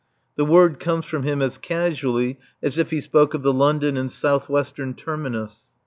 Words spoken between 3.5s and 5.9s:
London and South Western terminus.